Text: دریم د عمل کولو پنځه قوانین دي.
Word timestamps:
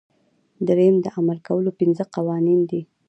دریم 0.67 0.95
د 1.01 1.05
عمل 1.17 1.37
کولو 1.47 1.71
پنځه 1.79 2.03
قوانین 2.15 2.59
دي. 2.69 2.81